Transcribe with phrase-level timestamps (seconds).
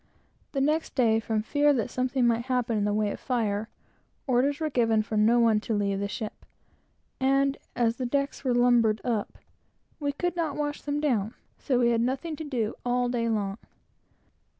[0.53, 2.87] The next day, from fear that something might happen,
[4.25, 6.43] orders were given for no one to leave the ship,
[7.19, 9.47] and, as the decks were lumbered up with everything,
[9.99, 13.59] we could not wash them down, so we had nothing to do, all day long.